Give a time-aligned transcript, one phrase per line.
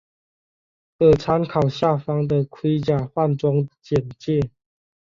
[0.97, 4.49] 可参考下方的盔甲换装简介。